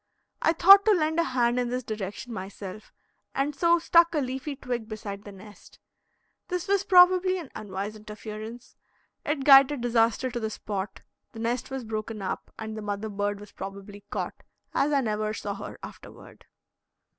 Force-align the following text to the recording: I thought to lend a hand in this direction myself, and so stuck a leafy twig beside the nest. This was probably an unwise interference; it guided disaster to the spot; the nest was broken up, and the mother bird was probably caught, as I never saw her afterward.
I 0.41 0.53
thought 0.53 0.83
to 0.85 0.93
lend 0.93 1.19
a 1.19 1.23
hand 1.23 1.59
in 1.59 1.69
this 1.69 1.83
direction 1.83 2.33
myself, 2.33 2.91
and 3.35 3.55
so 3.55 3.77
stuck 3.77 4.15
a 4.15 4.17
leafy 4.17 4.55
twig 4.55 4.89
beside 4.89 5.23
the 5.25 5.31
nest. 5.31 5.77
This 6.47 6.67
was 6.67 6.83
probably 6.83 7.37
an 7.37 7.51
unwise 7.53 7.95
interference; 7.95 8.75
it 9.23 9.43
guided 9.43 9.81
disaster 9.81 10.31
to 10.31 10.39
the 10.39 10.49
spot; 10.49 11.01
the 11.33 11.39
nest 11.39 11.69
was 11.69 11.83
broken 11.83 12.19
up, 12.19 12.49
and 12.57 12.75
the 12.75 12.81
mother 12.81 13.09
bird 13.09 13.39
was 13.39 13.51
probably 13.51 14.03
caught, 14.09 14.41
as 14.73 14.91
I 14.91 15.01
never 15.01 15.35
saw 15.35 15.53
her 15.53 15.77
afterward. 15.83 16.45